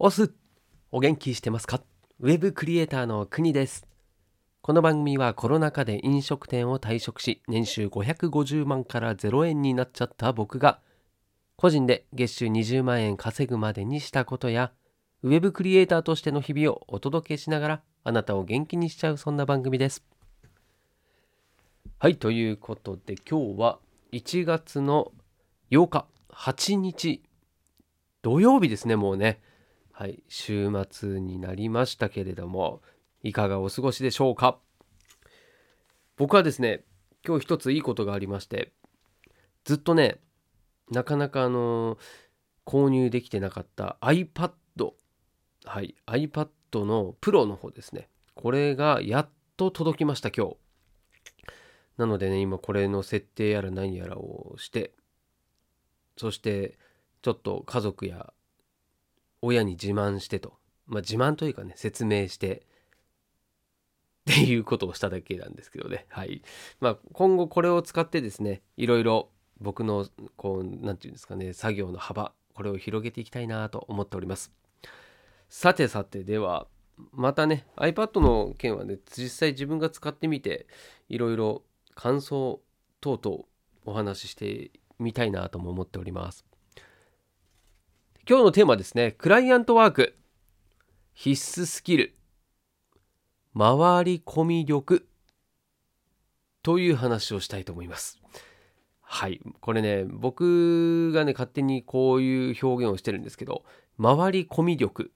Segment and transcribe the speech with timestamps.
[0.00, 0.32] オス
[0.90, 1.80] お元気してますか？
[2.18, 3.86] ウェブクリエイターの国です。
[4.60, 10.80] この番組はコロナ禍で飲食店を退職し年収550万から0円になっちゃった僕が
[11.54, 14.72] 個人で月収20万円稼ぐまでにしたことや
[15.22, 20.02] ウェブクリエイターとしての日々をお届けしながらあなたを元気にしちゃうそんな番組です。
[22.00, 23.78] はいということで今日は
[24.10, 25.12] 1月の
[25.70, 27.22] 8日8日
[28.22, 29.40] 土曜日ですねもうね。
[29.96, 32.82] はい週末になりましたけれども
[33.22, 34.58] いかがお過ごしでしょうか？
[36.16, 36.82] 僕はですね
[37.24, 38.72] 今日一ついいことがありまして
[39.64, 40.18] ずっとね
[40.90, 41.96] なかなかあの
[42.66, 44.50] 購入できてなかった iPad
[45.64, 46.48] はい iPad
[46.84, 48.08] の Pro の方ですね。
[48.34, 50.56] これがやっと届きました今日。
[51.98, 54.92] なのでね今これの設定やら何やらをして
[56.16, 56.76] そして
[57.22, 58.32] ちょっと家族や
[59.44, 60.54] 親に自慢してと。
[60.86, 62.66] まあ自慢というかね説明して。
[64.30, 66.06] っていうことをしただけなんですけどね。
[66.08, 66.42] はい。
[66.80, 69.28] まあ今後これを使ってですねいろいろ
[69.60, 74.50] 僕のこう何て言うんですかね作業の幅これを広げていきたいなと思っております。
[75.50, 76.66] さてさてでは
[77.12, 80.66] またね iPad の件はね実際自分が使ってみて
[81.08, 81.62] いろいろ
[81.94, 82.60] 感想
[83.00, 83.44] 等々
[83.84, 86.46] お話ししてみたいなとも思っております。
[88.26, 89.12] 今日のテーマですね。
[89.18, 90.16] クライアントワーク。
[91.12, 92.14] 必須スキル。
[93.54, 95.04] 回り込み力。
[96.62, 98.18] という話をしたいと思います。
[99.02, 99.42] はい。
[99.60, 103.62] これね僕がね勝手にこういう表現をしてるんですけど
[104.00, 105.10] 回り込み力。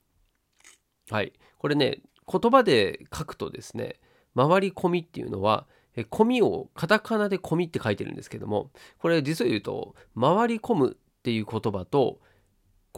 [1.08, 1.32] はい。
[1.56, 4.00] これね言葉で書くとですね
[4.36, 12.20] 回り込みっていうのは込みをカタカナで込みって書いてるんですけどもこれ実を言うと回り込むっていう言葉と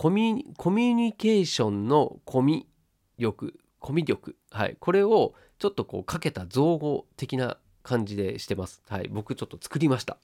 [0.00, 2.66] コミコミュニケーションのコミ
[3.18, 4.34] 力コミ力。
[4.50, 4.78] はい。
[4.80, 8.82] これをちょっとこうかけた造語的な感じでしてます。
[8.88, 9.08] はい。
[9.12, 10.16] 僕ちょっと作りました。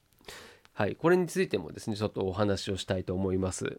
[0.73, 0.97] はい。
[0.97, 3.79] これについてもですねちょっとお話をしたいと思います。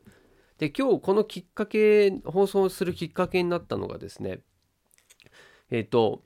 [0.60, 4.42] で今日このきっかけ放送するきっかけになったのがですね
[5.72, 6.22] えっ、ー、と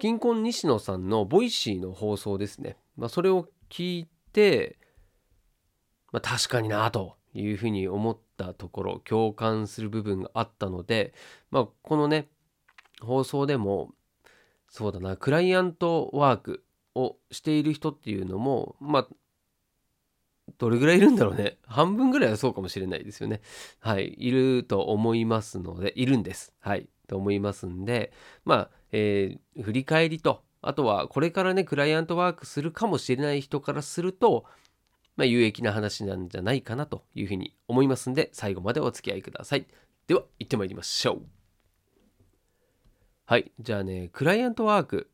[0.00, 4.76] キンコン西野さんの Voicy の放送ですね、まあ、それを聞いて、
[6.10, 11.14] まあ、確かになというふうに思ったところ共感する部分があったので、
[11.50, 12.28] まあ、このね
[13.00, 13.92] 放送でも
[14.68, 16.64] そうだなクライアントワーク
[16.94, 19.08] をしている人っていうのもまあ
[20.58, 21.56] どれぐらいいるんだろうね。
[21.66, 23.40] 半分ぐらいはそうかもしれないですよね。
[23.80, 26.52] はいいると思いますのでいるんです。
[26.60, 28.12] はいと思いますんで
[28.44, 34.44] まあ、えー、振り返りとあとはこれからねクライアントワークするかもしれない人からすると
[35.16, 39.66] まあ、有益な話なんじゃないかなというふうに思いますんで最後までお付き合いください。
[40.06, 41.22] では行ってまいりましょう。
[43.26, 43.52] はい。
[43.60, 45.10] じゃあねクライアントワーク。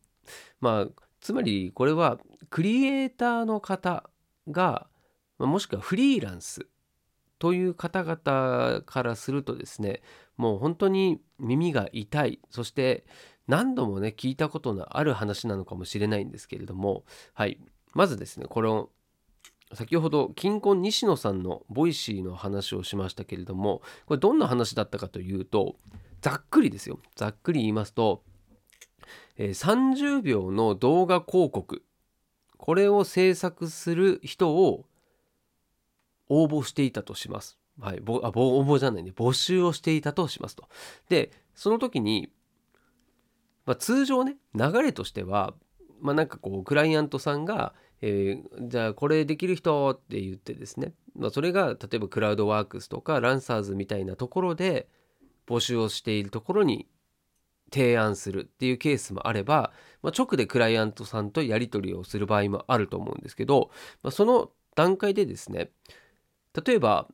[0.61, 2.19] まあつまりこれは
[2.49, 4.09] クリエイターの方
[4.49, 4.89] が
[5.39, 6.67] もしくはフリーランス
[7.39, 10.03] という方々からするとですね
[10.37, 12.41] もう本当に耳が痛い。
[12.51, 13.05] そして
[13.47, 17.61] 何度もね聞いたことのある話なのかもしれないんですけれどもはい。
[17.93, 18.89] まずですねこの
[19.73, 25.77] 先ほどキンコン西野さんの Voicy の話をしましたけれどもこれどんな話だったかというと
[26.21, 28.23] ざっくりですよざっくり言いますと、
[29.37, 31.85] えー、30秒の動画広告
[32.57, 34.85] これを制作する人を
[36.29, 37.59] 応募していたとします。
[37.81, 40.69] はい、ぼあぼ応募じゃないね募集をしていたとしますと。
[41.09, 42.31] でその時に、
[43.65, 45.55] まあ、通常ね流れとしては
[46.01, 54.89] まあなんかこうクライアントさんがえー、じゃあこれできる人って言ってですね、まあ、それが例えばクラウドワークスとかランサーズみたいなところで
[55.47, 56.87] 募集をしているところに
[57.73, 59.73] 提案するっていうケースもあれば、
[60.03, 63.71] まあ、直でクライアントさんとやり取りをする場合もあると思うんですけど、
[64.03, 65.71] まあ、その段階でですね
[66.65, 67.07] 例えば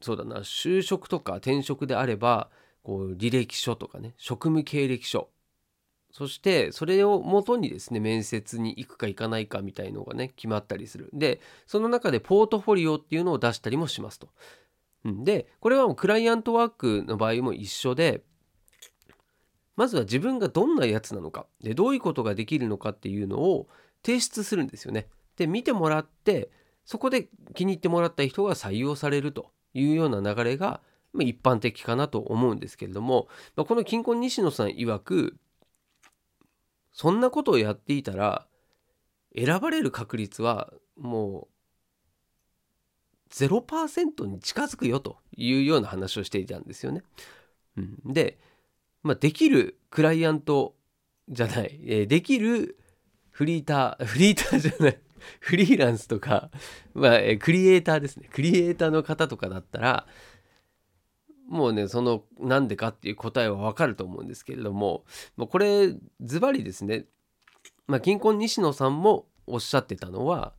[0.00, 2.50] そうだな就職とか転職であれば
[2.82, 5.28] こう履歴書とかね職務経歴書
[6.18, 11.08] そしてそれをもとにですね面接に行くか行かないかみたいのがね決まったりする。
[11.12, 14.28] でその中でポートフォリオっていうのを出したりもしますと。
[15.04, 18.22] でこれはもうクライアントワークの場合も一緒で
[19.76, 21.46] まずは自分がどんなやつなのか。
[21.62, 23.68] でどういうことができるのかっていうのを
[24.04, 25.06] 提出するんですよね。
[25.36, 26.50] で見てもらって
[26.84, 29.52] そこで気に入ってもらった人が採用されると。
[29.74, 30.80] いうような流れが
[31.14, 33.28] 一般的かなと思うんですけれども。
[33.56, 35.36] この金婚西野さん曰く
[36.98, 38.48] そんなことをやっていたら
[39.32, 41.46] 選ばれる確率はも
[43.30, 47.04] う0%に近づくよというような話をしていたんですよね。
[47.76, 48.36] うん、で、
[49.04, 50.74] まあ、できるクライアント
[51.28, 52.76] じゃない、えーできる
[53.30, 54.98] フリーター フリーターじゃない
[55.38, 56.50] フリーランスとか、
[56.94, 60.08] まあえークリエイターですねクリエイターの方とかだったら
[61.48, 65.04] もうねそのなんでかっていう答えはわかると思うんですけれども
[65.36, 67.06] もうこれズバリですね、
[67.86, 70.52] まあ、銀行西野さんもおっしゃってたのは、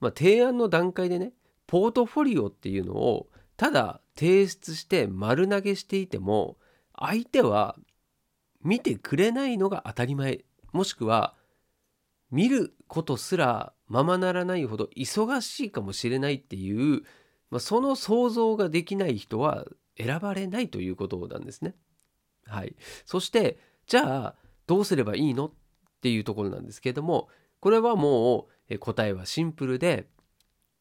[0.00, 1.32] まあ、提案の段階でね
[1.66, 6.56] ポートフォリオっていうのをただ提出して丸投げしていても
[6.98, 7.76] 相手は
[8.62, 10.44] 見てくれないのが当たり前。
[10.72, 11.34] もしくは
[12.30, 17.02] 見ることすらままならないほど忙しいかもしれないっていう、
[17.50, 19.66] まあ、その想像ができない人は
[19.96, 21.74] 選ばれないということなんですね。
[22.46, 22.74] はい、
[23.04, 24.34] そしてじゃあ
[24.66, 25.52] どうすればいいのっ
[26.02, 27.28] ていうところなんですけれども
[27.60, 30.06] これはもう答えはシンプルで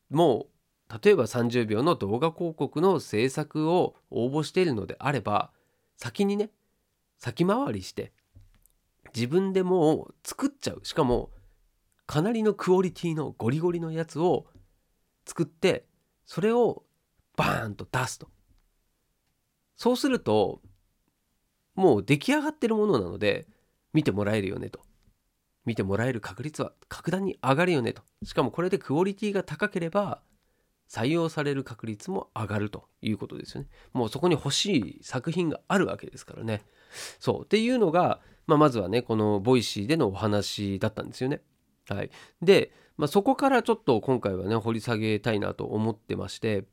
[0.09, 0.47] も
[0.89, 5.51] う例えば30秒の動画広告の制作を応募しているのであれば
[5.97, 6.49] 先にね
[7.17, 8.11] 先回りして
[9.15, 10.81] 自分でもう作っちゃう。
[10.83, 11.29] しかも
[12.05, 14.47] かなりのクオリティのゴリゴリのやつを
[15.25, 15.85] 作って
[16.25, 16.83] それを
[17.37, 18.27] バーンと出すと。
[19.83, 20.61] そうすると
[21.75, 23.47] もう出来上がってるものなので
[23.91, 24.79] 見てもらえるよねと。
[25.65, 28.01] 見てもらえる確率は格段に上がるよねと。
[28.23, 30.21] しかもこれでクオリティが高ければ
[30.89, 32.85] 採用される確率も上がると。
[33.01, 33.67] いうことですよね。
[33.91, 36.61] もうそこに欲しい作品があるわけですからね。
[37.19, 37.43] そう。
[37.43, 41.41] っていうのが、まあ、まずはねこの Voicy でのお話だったんですよね。
[41.89, 42.09] はい。
[42.41, 46.63] で、まあ、そこからちょっと今回はね掘り下げたいなと思ってまして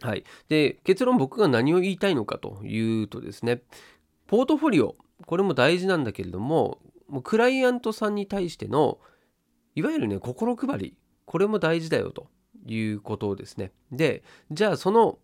[0.00, 3.62] はい、で結論僕が何を言いたいのかというとですね
[4.26, 4.96] ポートフォリオ
[5.26, 8.98] これも大事なんだけれどももうクライアントさんに対しての
[9.74, 12.28] いわゆるね心配りこれも大事だよと
[12.66, 13.72] いうことですね。
[13.92, 15.18] でじゃあその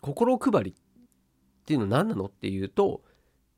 [0.00, 0.74] 心配りっ
[1.64, 3.02] ていうのは何なのっていうと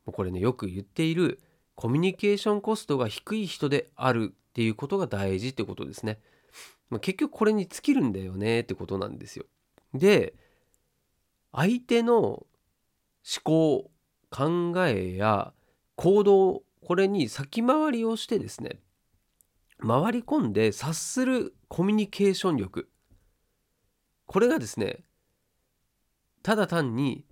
[0.06, 1.40] これねよく言っている
[1.74, 6.18] コミュニケーションコストが低い人であるっていうことが大事ってことですね、
[6.90, 9.46] ま、結局これに尽きるんだよねってことなんですよ。
[9.94, 10.34] で
[11.52, 12.46] 相手の思
[13.42, 13.90] 考
[14.30, 15.52] 考えや
[15.96, 18.80] 行動これに先回りをしてですね
[19.80, 22.88] 回り込んで察するコミュニケーション力。
[24.26, 25.04] これがですね
[26.42, 27.24] ただ単に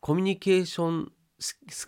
[0.00, 1.12] コミュニケーション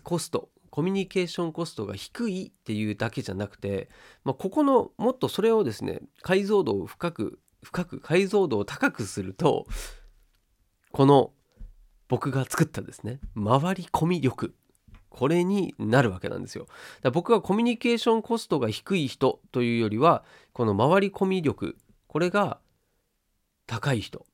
[0.03, 3.89] コストコミュニケーションコストが低いっていうだけじゃなくて、
[4.23, 9.67] まあ、ここのもっとそれをですね解像度を深く深く解像度を高くすると
[10.95, 11.33] この
[12.07, 14.53] 僕が作ったですね回り込み力。
[15.09, 16.67] これになるわけなんですよ。
[16.67, 21.75] だから僕はコミュニケーションコストが低い人というよりはこの回り込み力。
[22.07, 22.59] これが
[23.67, 24.25] 高い人。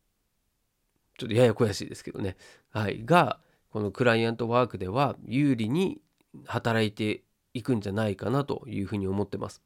[1.18, 2.38] ちょっとややこやしいですけどね、
[2.70, 3.40] はい、が
[3.72, 6.00] このクライアントワークでは有利に
[6.46, 7.24] 働いて
[7.56, 9.64] いくんじゃないかなというふうに思ってます。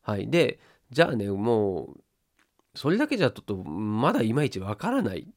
[0.00, 0.58] はい、で
[0.90, 2.00] じゃあねもう
[2.74, 5.28] それだけじゃちょっとまだいまいちわからない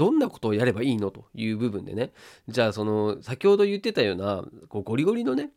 [0.00, 2.12] どんなことをやればいいのという部分でね
[2.48, 5.50] じゃあその先ほど言ってたようなこうゴリゴリのね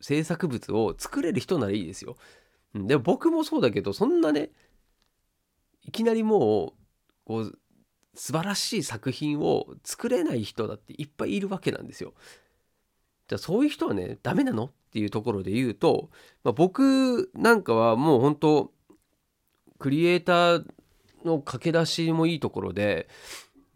[0.00, 2.14] 制作物を作れる人ならいいですよ。
[2.72, 4.50] でも僕もそうだけどそんなね
[5.82, 6.72] いきなりもう
[7.24, 7.58] こう
[8.14, 12.14] 素晴らしい作品を作れない人だっていっぱいいるわけなんですよ。
[13.26, 16.10] じゃあそういう人はねダメなのっていうところで言うと、
[16.44, 18.72] まあ、僕なんかはもう本当
[19.80, 20.64] クリエイター
[21.24, 23.08] の駆け出しもいいところで、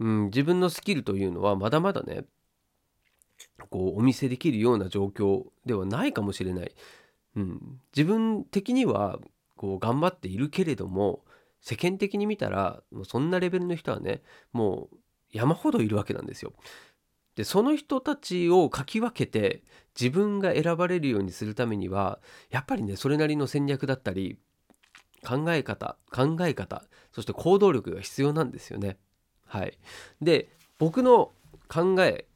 [0.01, 2.25] うん、自分のスキルというのはまだまだね
[3.71, 6.75] こうお見せできるような状況ではないかもしれない。
[7.37, 9.19] うん、自分的には
[9.57, 11.25] こう頑張っているけれども
[11.61, 14.97] 世間的に見たらもうそんなレベルの人はねもう
[15.33, 16.53] 山ほどいるわけなんですよ。
[17.37, 19.63] でその人たちをかき分けて
[19.99, 22.19] 自分が選ばれるようにするためには
[22.51, 24.39] やっぱりねそれなりの戦略だったり
[25.25, 28.99] 考え方考え方そして行動力が必要なんですよね。
[29.49, 29.79] はい、
[30.23, 31.33] で僕の
[31.69, 32.27] 考え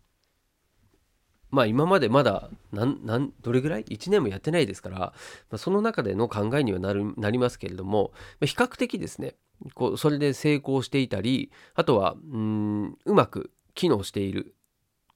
[1.50, 5.12] まあ今までまだなんどれぐらい？1年もやってないですから、ま
[5.52, 9.34] あ、その中での考えにはなるなりますけれども、まあ比較的ですね
[9.74, 14.54] こうそれで成功していたりあとはうんうまく機能している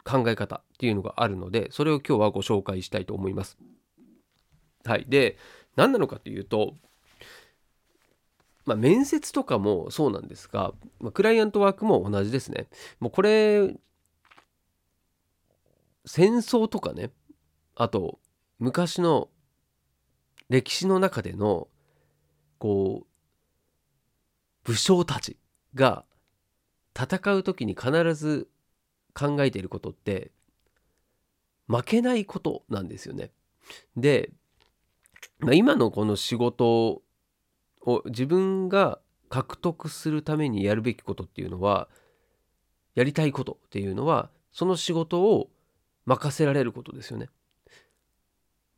[0.04, 3.56] 考え方っていうのがあるのでそれを今日はご紹介したいと思います。
[4.84, 5.38] はい、で
[5.74, 6.74] 何なのかというと、
[8.66, 12.66] まあ、面接とかもそうなんですが、まあ、クライアントワークも同じですね。
[12.98, 13.74] もうこれ
[16.04, 17.10] 戦争とかね
[17.74, 18.18] あと
[18.58, 19.28] 昔の
[20.48, 21.68] 歴史の中での
[22.58, 23.06] こう
[24.64, 25.38] 武将たち
[25.74, 26.04] が
[26.96, 28.48] 戦う時に必ず
[29.14, 30.32] 考えていることって
[31.68, 33.30] 負けないことなんですよね。
[33.96, 34.30] で、
[35.38, 37.02] まあ、今のこの仕事
[37.86, 41.88] を自分が獲得するためにやるべきことっていうのは
[42.94, 45.48] やりたいことっていうのはその仕事を
[46.04, 47.28] 任せられることですよね。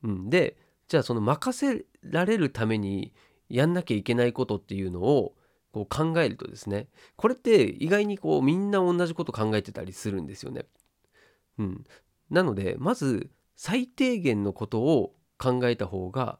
[0.02, 0.56] うん、で
[0.88, 3.12] じゃあその任せられるために
[3.48, 5.34] やんなきゃいけないことっていうのを
[5.72, 10.66] こう考えるとですねこれって意外にこうみんな同じこと考えてたりするんですよね。
[11.58, 11.84] うん、
[12.30, 16.38] なのでまず最低限のことを考えた方が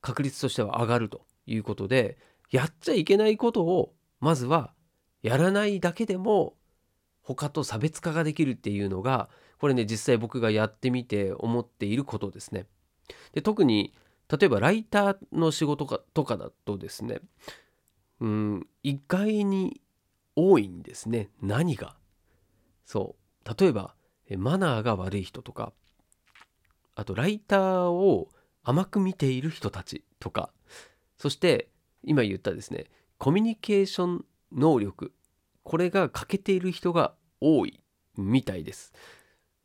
[0.00, 2.18] 確率としては上がるということで
[2.50, 4.72] やっちゃいけないことをまずは
[5.22, 6.54] やらないだけでも
[7.22, 12.66] 他と差別化ができるっていうのがこれね実際僕がやってみて思っていることですね。
[13.32, 13.94] で特に
[14.28, 17.20] 例えばライターの仕事かとかだとですね
[18.20, 19.80] うん意外に
[20.34, 21.96] 多いんですね何が？
[22.84, 23.94] そう例えば
[24.36, 25.72] マナーが悪い人とか
[26.94, 28.28] あとライターを
[28.62, 30.50] 甘く見ている人たちとか
[31.18, 31.68] そして
[32.02, 32.86] 今言ったですね
[33.18, 35.12] コミュニケーション能力
[35.62, 37.80] これが欠けている人が多い
[38.16, 38.92] みたいです。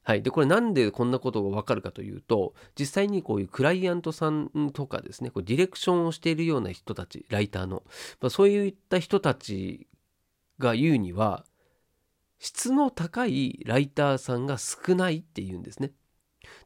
[0.04, 7.84] はい、でこれなんでこんなことが分かるかというと実際にこういうクライアントさんとかですねこうディレクションをしているような人たちライターの、
[8.20, 9.88] まあ、そういった人たち
[10.58, 11.46] が言うには
[12.40, 15.92] 質の高いライターさんが少ないっていうんですね。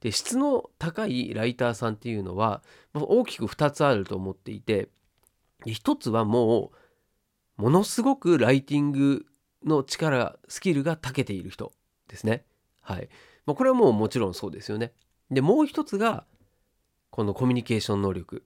[0.02, 2.62] で質の高いライターさんっていうのは、
[2.94, 4.90] ま、大きく2つあると思っていて
[5.66, 6.72] 1つはも
[7.58, 9.26] うものすごくライティング
[9.66, 11.72] の力スキルが長けている人
[12.08, 12.46] ですね。
[12.82, 13.10] はい。
[13.46, 14.94] まあ、これはもうもちろんそうですよね。
[15.32, 16.26] でもう一つが
[17.10, 18.44] このコミュニケーション能力。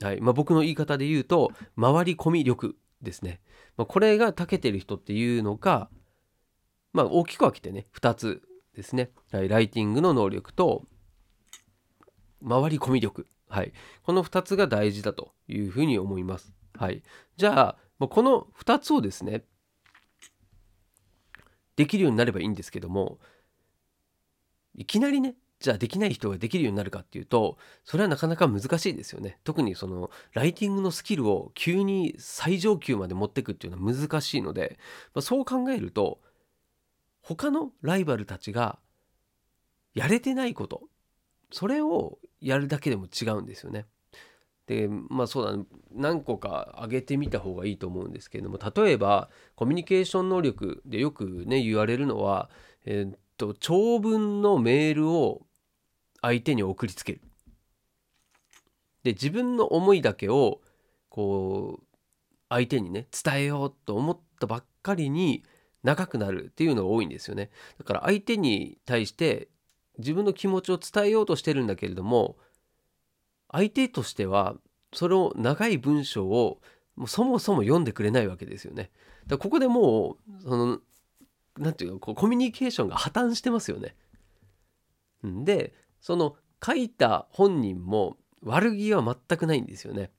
[0.00, 3.40] はいまあ、僕の言い方で言うと回り込み力ですね。
[3.76, 5.88] まあ、これが長けてる人っていうのが、
[6.92, 8.42] まあ、大きく分けてね2つ
[8.74, 9.10] ですね。
[9.30, 10.84] はい、ライティングの能力と
[12.46, 13.26] 回り込み力。
[13.48, 16.54] はい、この2つが大事だというふうに思います。
[16.74, 17.02] はい、
[17.36, 19.44] じゃあまあ、この2つをですね
[21.76, 23.20] できるようになればいいんですけども
[24.74, 34.80] いきなりねじゃあできない人ができるようになるかっていうとそれはなかなか難しいですよね特にそのライティングのスキルを急に最上級まで持っていくっていうのは難しいので、
[35.14, 36.18] まあ、そう考えると
[37.22, 38.78] 他のライバルたちが
[39.94, 40.82] やれてないこと
[41.50, 43.86] それをやるだけでも違うんですよね。
[44.66, 52.48] でまあそうだ、ね、何個か挙げてみた方がいいと思うんですけれども例えばコミュニケーション能力でよくね言われるのは、
[52.84, 55.42] えー、っと長文のメールを
[56.20, 57.20] 相手に送りつける。
[59.02, 60.60] で自分の思いだけを
[61.08, 61.84] こう
[62.48, 65.42] 相手にね伝えようと思ったばっかりに
[65.82, 67.50] 長くなるっていうのが多いんですよね。
[67.78, 69.48] だから相手に対して
[69.98, 72.36] 自分の気持ちを伝えようとしてるんだけれども
[73.50, 74.56] 相手としては
[74.92, 76.60] その長い文章を
[76.96, 78.90] もうそもそも読んでくれないわけですよね。
[79.26, 80.78] だここでもうその
[81.58, 83.94] 何て言うかコミュニケーションが破綻してますよね。
[85.22, 90.10] でその書いた本人も悪気は全くないんですよね。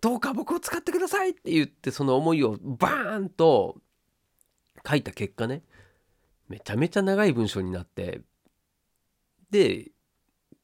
[0.00, 3.80] どうか僕を使ってくださいって言ってその思いをバーンと
[4.88, 5.62] 書いた結果ね
[6.48, 8.20] めちゃめちゃ長い文章になって
[9.50, 9.90] で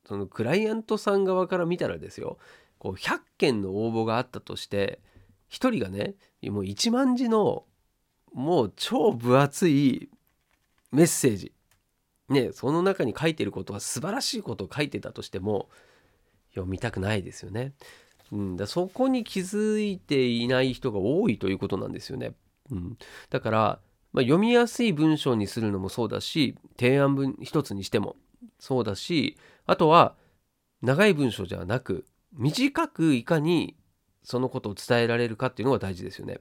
[0.07, 2.39] そのクライアントさん側から見たらですよ
[2.79, 5.01] こう100件の応募があったとして
[5.51, 7.65] 1人がねもう1万字の
[8.33, 10.09] もう超分厚い
[10.93, 11.53] メッセージ
[12.29, 15.69] ねその中に書いてることは素晴らしいことを書いてたとしても
[16.51, 17.73] 読みたくないですよね。
[18.31, 22.33] うん、だそこに気づいていない人が多いということなんですよね。
[22.71, 22.99] うん、
[23.31, 23.81] だから、
[24.13, 28.17] まあ、読みやすい文章にするのもそうだし提案文一つにしても
[28.59, 29.37] そうだし
[29.67, 30.15] あとは
[30.83, 33.77] 長い文章じゃなく短くいかに
[34.23, 36.41] そのことを伝えられるかっていうのが大事ですよね。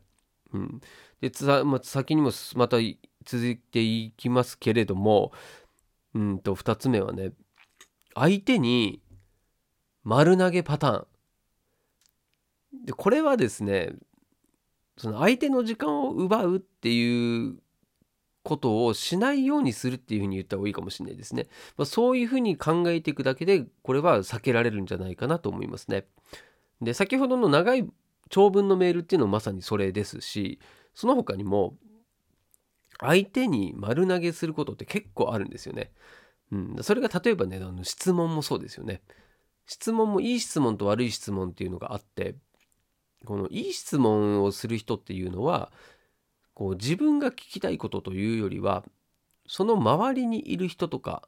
[0.54, 0.82] うん、
[1.22, 1.32] で
[1.64, 2.78] まあ、先にもまた
[3.26, 5.34] 続いていきますけれども
[6.14, 7.32] うんと2つ目はね
[8.14, 9.02] 相手に
[10.04, 11.08] 丸投げパターン
[12.86, 13.92] でこれはですね
[14.98, 17.58] その相手の時間を奪うっていう
[18.44, 21.48] ことをしないようにするっていうふうに言った方がいいかもしれないですね。
[21.76, 26.06] まあ、そういうふうに考えていくだけでこれは避けられるんじゃないかなと思いますね。
[26.82, 27.88] で先ほどの長い
[28.30, 30.60] 長文のメールっていうのはまさにそれですし
[30.94, 31.76] その他にも
[33.00, 35.92] 相手に丸投げすることって結構あるんですよね。
[36.52, 39.02] うん、それが例えばねあの質問もそうですよね。
[39.66, 42.36] 質問もいい質問と悪い質問っていうのがあって
[43.28, 45.70] このいい質問をする人っていうのは
[46.54, 48.86] こう自分が聞きたいことというよりは
[49.46, 51.28] その周りにいる人とか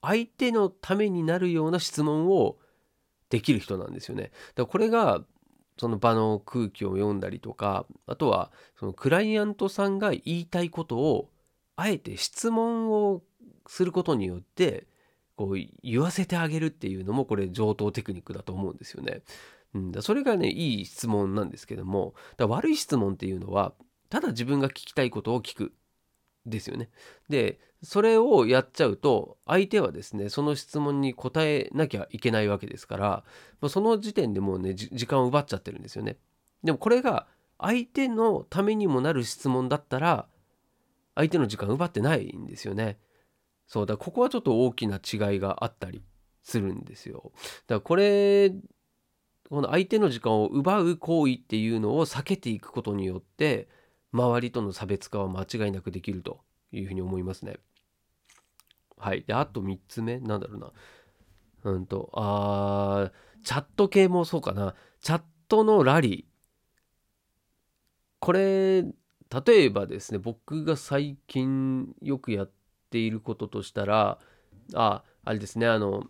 [0.00, 2.56] 相手のためになるような質問を
[3.30, 4.22] できる人なんですよね。
[4.22, 5.24] だからこれが
[5.76, 11.30] その場の空気を読んだりとかあとはそのクライアントさんが言いたいことを
[11.74, 13.22] あえて質問を
[13.66, 14.86] することによって
[15.34, 19.22] こう言わせてあげるっていうのもこれ上等テクニックだと思うんですよね。
[19.74, 23.74] うん、だそれがねいい質問なんですけどもだ悪い質問っていうのは
[24.08, 25.72] ただ自分が聞きたいことを聞く
[26.46, 26.88] ですよね。
[27.28, 32.96] でそれをやっちゃうと相手はですねその質問に答えなきゃいけないわけですか
[33.60, 36.16] ら、その時点でもうね時間を奪っちゃってるんですよね。
[36.64, 40.26] でもこれが相手のためにもなる質問だったら
[41.14, 42.98] 相手の時間奪ってないんですよね。
[43.66, 46.02] そうだここはちょっと大きな違いがあったり
[46.42, 47.32] するんですよ。
[47.34, 48.52] だからこれ
[49.50, 53.68] この相手の時間を奪う行為っていうのを避けていくことによって
[54.12, 56.40] 周りとの差別化は間違いなくできると
[56.72, 57.56] いうふうに思いますね。
[58.98, 59.24] はい。
[59.26, 60.72] で、あと3つ目、なんだろうな。
[61.64, 63.10] うんと、あ
[63.44, 64.74] チャット系もそうかな。
[65.00, 66.38] チャットのラリー。
[68.20, 72.50] これ、例えばですね、僕が最近よくやっ
[72.90, 74.18] ていることとしたら、
[74.74, 76.04] あ、あれですね、あの、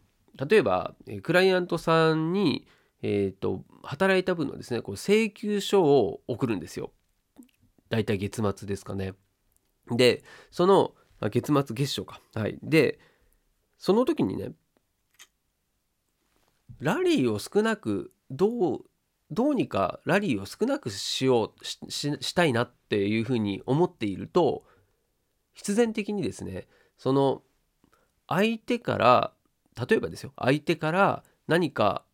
[0.48, 2.66] 例えば、クライアントさんに、
[3.02, 6.92] えっ、ー、と、働いた分のですね、こう請求書を送るんですよ。
[7.90, 9.14] 大体月末ですかね。
[9.90, 12.20] で、その、月末月初か。
[12.34, 12.58] はい。
[12.62, 12.98] で、
[13.78, 14.52] その時にね、
[16.80, 18.84] ラリーを少なく、どう、
[19.30, 21.78] どうにかラリーを少なくしようし
[22.20, 24.64] したいなっていうふうに思っていると
[25.52, 27.42] 必然的にですねその
[28.26, 29.32] 相手から
[29.88, 32.04] 例えばですよ相手から何か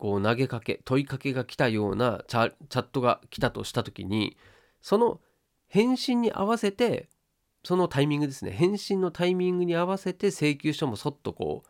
[0.00, 4.38] こう投げかけ問いかけが来たようなチャチャットが来たとした時に
[4.80, 5.20] その
[5.68, 7.10] 返信に合わせて
[7.62, 8.50] そのタイミングですね。
[8.50, 11.68] 返信のタイミングに合わせて請求書もそっとこう、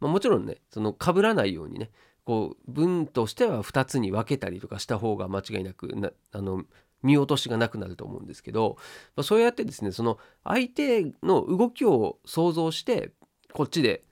[0.00, 1.90] まあ、もちろんねその被らないようにね
[2.24, 6.64] こう文としては2つに分けたりとかした方が間違いなくなあの
[7.02, 8.78] 見落としがなくなると思うんですけど、
[9.14, 13.12] まあ、そうやってですねその相手の動きを想像して
[13.52, 14.02] こっちで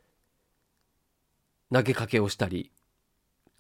[1.72, 2.70] 投げかけをしたり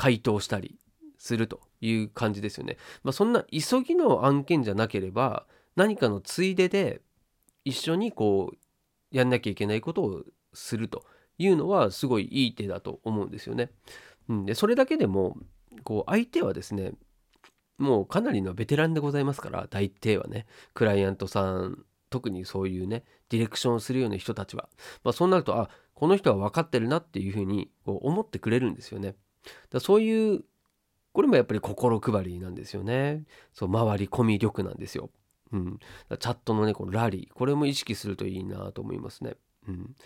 [0.00, 0.78] 回答したり
[1.18, 2.78] するという感じですよね。
[3.04, 5.44] まあ、そんな急ぎの案件じゃなければ
[5.76, 7.02] 何かのついでで
[7.66, 8.56] 一緒にこう
[9.14, 10.22] やんなきゃいけないことを
[10.54, 11.04] すると
[11.36, 13.72] いうのはすごいいい手だと思うんですよね。
[14.30, 15.36] うん、でそれだけでも
[15.84, 16.94] こう相手はですね
[17.76, 24.70] もうかなりのベテランでございますから大抵はねクライアントさん特にそういうねディレクションをするような人たちは、
[25.04, 29.16] まあ、そうなるとあこの人は分かってるなっていうふうにこう思ってくれるんですよね。
[29.70, 30.44] だそういう
[31.12, 33.24] これもやっぱり心配りなんですよね。
[33.52, 35.10] そう回り込み力なんですよ。
[35.52, 35.78] うん、
[36.10, 39.34] チャットのねこのラリーこれも意識するといいなと思いますね。
[39.68, 39.96] うん、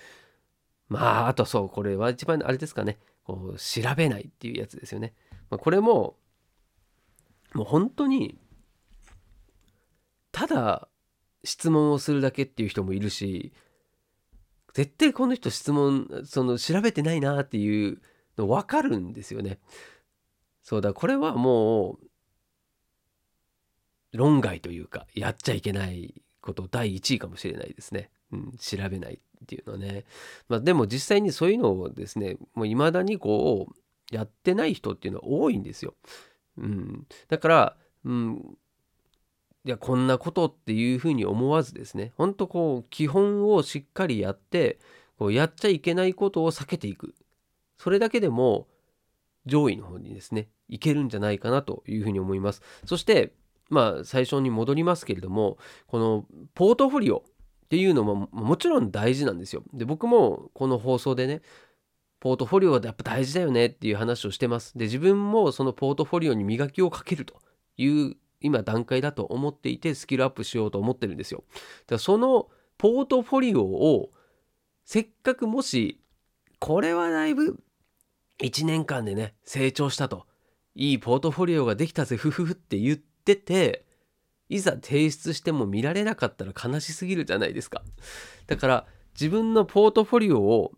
[0.89, 5.15] まああとそうこれは一番あれですかねこう調べないっていうやつですよね。
[5.51, 6.17] まあ、これも
[7.53, 8.39] もう本当に
[10.33, 10.89] ただ
[11.45, 13.53] 質問をするだけっていう人もいるし
[14.73, 18.01] 絶対この人質問その調べてないなっていう
[18.37, 19.59] 分かるんですよね。
[20.63, 22.07] そうだこれはもう
[24.17, 28.11] 論外というかやっちゃいけないこと第1位かもしれないですね。
[28.33, 30.05] うん、調べないっていうのね。
[30.49, 35.95] まあ、でも実際にそういうのをですねもう未だにこうやってない人っていうのは多いんですよ。
[36.57, 38.57] うん、だから、うん、
[39.65, 44.79] いやこんなことっていうふうに思わずですねほんとこう基本をしっかりやって
[45.19, 47.15] こうやっちゃいけないことを避けていく
[47.85, 48.67] それだけでも
[49.45, 52.63] 上位の方にですねいけるんじゃないかなというふうに思います。
[52.87, 53.35] そして
[53.69, 59.63] まあ最初に戻りますけれどもこのポートフォリオっていうのももちろん大事なんですよ。
[59.75, 61.43] で僕もこの放送でね
[62.21, 64.79] ポートフォリオがやっぱ大事だよねっていう話をしてます。
[64.79, 67.35] で自分もそのポートフォリオに磨きをかけると
[67.77, 71.45] いう今段階だと思っていてスキルアップしようと思ってるんですよ。
[71.51, 71.61] だか
[71.97, 74.11] らそのポートフォリオを
[74.87, 76.01] せっかくもし
[76.61, 77.63] これはだいぶ
[78.41, 80.27] 1年間でね成長したと。
[80.75, 83.85] いいポートフォリオができたぜふふふって言ってて
[84.49, 87.83] いざ提出しても見られなかったら悲しすぎるじゃないですか。
[88.47, 90.73] だから自分のポートフォリオを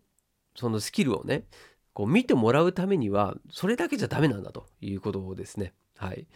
[0.55, 1.45] そのスキルをね
[1.93, 5.73] こう見てもらうためにはそれだけじゃダメなんだということをですね。
[5.97, 6.27] はい。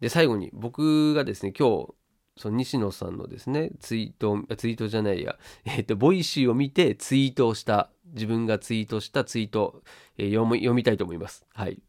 [0.00, 1.94] で最後に僕がですね今日
[2.36, 9.82] その西野さんのですねツイートツイートじゃないや えっ、と Voicy を見てツイートをした自分がツイートしたツイート、
[10.18, 11.44] えー、読み読みたいと思います。
[11.52, 11.80] はい。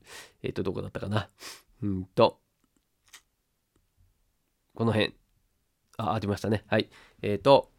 [0.41, 1.29] えっ、ー、と、どこだったかな。
[1.83, 2.39] うんと、
[4.73, 5.13] この辺。
[5.97, 6.63] あ、ありましたね。
[6.67, 6.89] はい。
[7.21, 7.69] えっ、ー、と、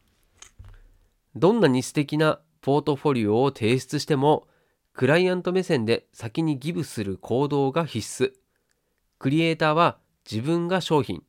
[1.34, 4.48] どんなに素敵なポートフォリオを提出しても
[4.92, 8.32] クライアント目線で先にギブする行動が必須
[9.18, 9.98] クリエイターは
[10.28, 11.22] 自分が商品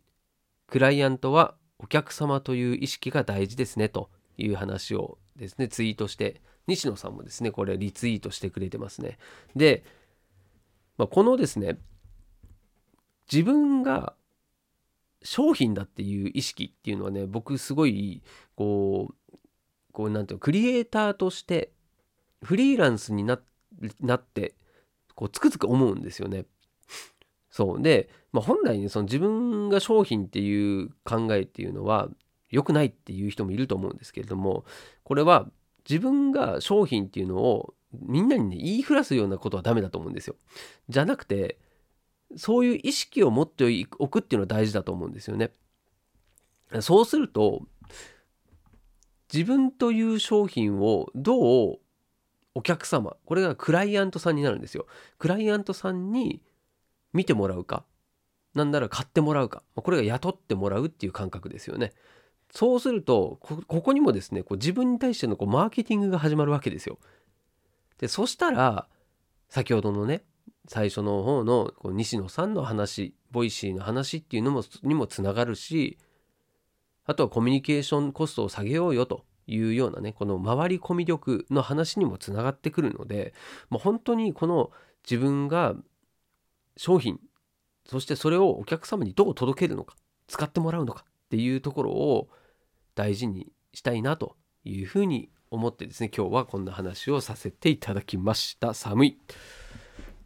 [0.67, 9.17] クライアントはお客様という意識が大事ですねという話をですねツイートして西野さんもですねこれリツイートしてくれてますね
[9.55, 9.83] で、
[10.97, 11.77] まあ、このですね
[13.31, 14.13] 自分が
[15.23, 18.21] 商品だっていう意識っていうのはね僕すごい
[18.55, 19.37] こう
[19.91, 21.71] こうなんていうのクリエイターとして
[22.43, 24.53] フリーランスになって
[25.15, 26.45] こうつくづく思うんですよね。
[27.57, 32.07] そうで、まあ、本来ねその自分が商品っていう考えっていうのは
[32.51, 34.63] 良くないっていう人もいると思うんですけれども
[35.03, 35.49] これは
[35.89, 40.35] 自分が商品っていうのをみんなにね言いふらすようなことはダメだと思うんですよ。
[40.87, 41.57] じゃなくて
[42.35, 45.49] そういう意識を持っておくっていうのは大事だと思うんですよね。
[46.81, 47.63] そうすると
[49.33, 51.79] 自分という商品をどう
[52.53, 54.85] お客様これがクライアントさんになるんですよ。
[55.17, 56.43] クライアントさんに
[57.13, 57.85] 見てもらうか
[58.53, 61.93] なんなら買ってもらうかこれが雇ってもらうっていう感覚ですよね。
[62.51, 66.97] そうするとここにもですねこう自分に対してのこうマーケティングが始まるわけですよ。
[67.99, 68.87] でそしたら
[69.49, 70.23] 先ほどのね
[70.67, 75.97] 最初の方のこう西野さんの話 Voicy の話っていうのもにもつながるし
[77.05, 83.33] あとはコミュニケーションコストを下げようよというようなねこのまわりコミ力の話にもつながってくるので
[83.69, 84.71] もう本当にこの
[85.09, 85.75] 自分が
[86.77, 87.19] 商品
[87.85, 89.95] そしてそれをお客様にどう届けるのか
[90.27, 92.29] 使ってもらうのかっていうところを
[92.95, 99.17] 大事にしたいなというふうに思ってですね今日はこんな話をさせていただきました寒い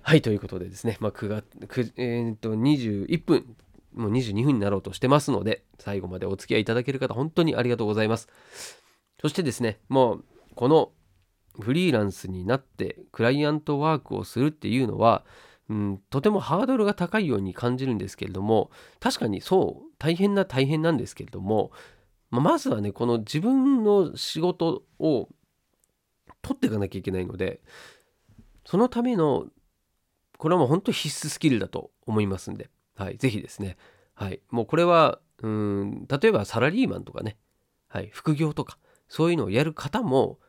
[0.03, 3.55] はい、ということでですね、まあ、9月、9えー、と、21分、
[3.93, 8.27] もう22分になろうとしてますので、最後までお付き合いいただける方、本当にありがとうございます。
[9.21, 10.91] そしてですね、もう、この
[11.59, 15.23] フリーランスになってクライアントワークをするっていうのは、
[15.71, 21.71] うん、とてもハードルが高いように感じるんですけれども、確かにそう、大変な大変なんですけれども、
[22.29, 25.29] まあ、まずはね、この自分の仕事を
[26.41, 27.61] 取っていかなきゃいけないので、
[28.65, 29.47] そのための
[30.37, 33.77] これはもう本当必須スキルだと思いますんで、はい、ぜひですね、
[34.13, 37.37] はい、もうこれは、うん、例えばサラリーマンとかね、
[37.87, 40.39] はい、副業とか、そういうのをやる方も、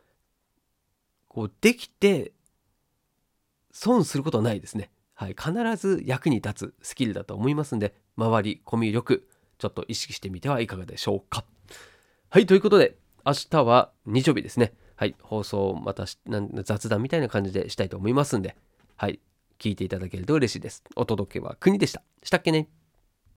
[1.29, 2.33] こう、できて、
[3.71, 4.91] 損することはないですね。
[5.15, 11.45] はい、必ず役に立つスキルだと思いますんで、周り、コミュ力、ちょっと意識してみてはいかがでしょうか。
[12.31, 14.73] はい、ということで、明日は日曜日ですね。
[14.97, 16.07] はい、放送また
[16.65, 18.57] 雑談みたいな感じでしたいと思いますんで、
[18.97, 19.21] はい、
[19.59, 20.83] 聞いていただけると嬉しいです。
[20.97, 22.03] お届けは国でした。
[22.23, 22.82] したっけね